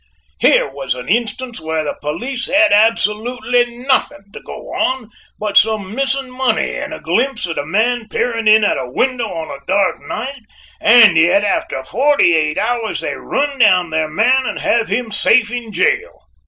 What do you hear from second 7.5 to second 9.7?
a man peering in at a window on a